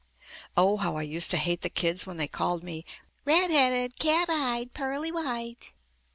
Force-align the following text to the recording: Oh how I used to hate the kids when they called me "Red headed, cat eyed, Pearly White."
Oh 0.57 0.77
how 0.77 0.95
I 0.95 1.03
used 1.03 1.29
to 1.29 1.37
hate 1.37 1.61
the 1.61 1.69
kids 1.69 2.07
when 2.07 2.17
they 2.17 2.27
called 2.27 2.63
me 2.63 2.85
"Red 3.23 3.51
headed, 3.51 3.99
cat 3.99 4.29
eyed, 4.31 4.73
Pearly 4.73 5.11
White." 5.11 5.73